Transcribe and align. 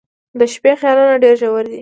•د 0.39 0.41
شپې 0.53 0.73
خیالونه 0.79 1.15
ډېر 1.23 1.35
ژور 1.41 1.65
وي. 1.69 1.79